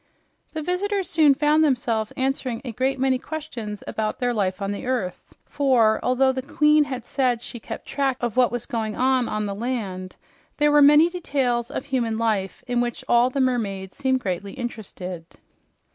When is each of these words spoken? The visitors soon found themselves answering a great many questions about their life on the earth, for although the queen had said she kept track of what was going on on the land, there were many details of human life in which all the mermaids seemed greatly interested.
The 0.53 0.63
visitors 0.63 1.07
soon 1.07 1.35
found 1.35 1.63
themselves 1.63 2.11
answering 2.17 2.63
a 2.65 2.71
great 2.71 2.97
many 2.97 3.19
questions 3.19 3.83
about 3.85 4.17
their 4.17 4.33
life 4.33 4.59
on 4.59 4.71
the 4.71 4.87
earth, 4.87 5.21
for 5.45 5.99
although 6.01 6.31
the 6.31 6.41
queen 6.41 6.85
had 6.85 7.05
said 7.05 7.39
she 7.39 7.59
kept 7.59 7.85
track 7.85 8.17
of 8.19 8.35
what 8.35 8.51
was 8.51 8.65
going 8.65 8.95
on 8.95 9.29
on 9.29 9.45
the 9.45 9.53
land, 9.53 10.15
there 10.57 10.71
were 10.71 10.81
many 10.81 11.07
details 11.07 11.69
of 11.69 11.85
human 11.85 12.17
life 12.17 12.63
in 12.65 12.81
which 12.81 13.05
all 13.07 13.29
the 13.29 13.39
mermaids 13.39 13.95
seemed 13.95 14.21
greatly 14.21 14.53
interested. 14.53 15.23